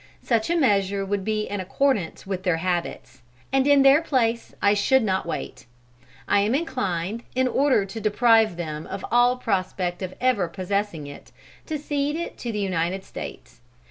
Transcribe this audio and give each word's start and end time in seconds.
Such 0.23 0.49
a 0.49 0.57
measure 0.57 1.05
would 1.05 1.23
be 1.23 1.43
in 1.47 1.59
accordance 1.59 2.25
with 2.25 2.41
their 2.41 2.57
habits; 2.57 3.21
and 3.53 3.67
in 3.67 3.83
their 3.83 4.01
place 4.01 4.55
I 4.59 4.73
should 4.73 5.03
not 5.03 5.27
wait. 5.27 5.67
I 6.27 6.39
am 6.39 6.55
inclined, 6.55 7.21
in 7.35 7.47
order 7.47 7.85
to 7.85 8.01
deprive 8.01 8.57
them 8.57 8.87
of 8.87 9.05
all 9.11 9.37
prospect 9.37 10.01
of 10.01 10.15
ever 10.19 10.47
possessing 10.47 11.05
it, 11.05 11.31
to 11.67 11.77
cede 11.77 12.15
it 12.15 12.35
to 12.39 12.51
the 12.51 12.57
United 12.57 13.03
States. 13.03 13.61